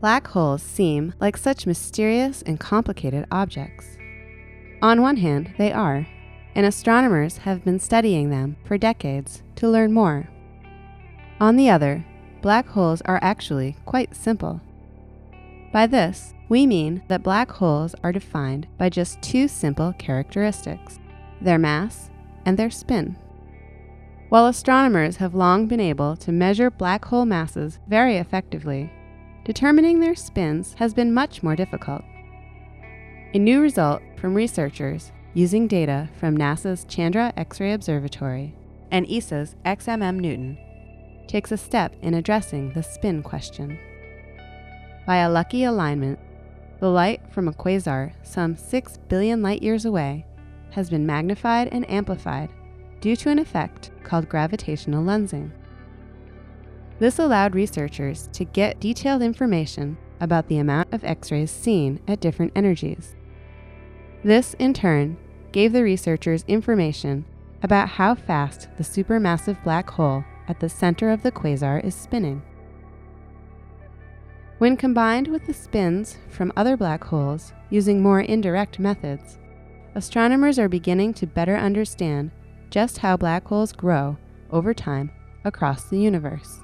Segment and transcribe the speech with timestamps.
[0.00, 3.98] Black holes seem like such mysterious and complicated objects.
[4.80, 6.06] On one hand, they are,
[6.54, 10.28] and astronomers have been studying them for decades to learn more.
[11.38, 12.04] On the other,
[12.40, 14.62] black holes are actually quite simple.
[15.72, 20.98] By this, we mean that black holes are defined by just two simple characteristics
[21.40, 22.10] their mass
[22.44, 23.16] and their spin.
[24.30, 28.92] While astronomers have long been able to measure black hole masses very effectively,
[29.44, 32.02] determining their spins has been much more difficult.
[33.32, 38.54] A new result from researchers using data from NASA's Chandra X ray Observatory
[38.90, 40.58] and ESA's XMM Newton
[41.28, 43.78] takes a step in addressing the spin question.
[45.06, 46.18] By a lucky alignment,
[46.78, 50.26] the light from a quasar some 6 billion light years away
[50.70, 52.50] has been magnified and amplified
[53.00, 55.50] due to an effect called gravitational lensing.
[56.98, 62.20] This allowed researchers to get detailed information about the amount of X rays seen at
[62.20, 63.16] different energies.
[64.22, 65.16] This, in turn,
[65.50, 67.24] gave the researchers information
[67.62, 72.42] about how fast the supermassive black hole at the center of the quasar is spinning.
[74.60, 79.38] When combined with the spins from other black holes using more indirect methods,
[79.94, 82.30] astronomers are beginning to better understand
[82.68, 84.18] just how black holes grow
[84.50, 85.12] over time
[85.46, 86.60] across the universe.